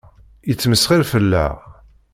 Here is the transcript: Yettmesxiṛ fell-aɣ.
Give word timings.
Yettmesxiṛ 0.49 1.01
fell-aɣ. 1.11 1.55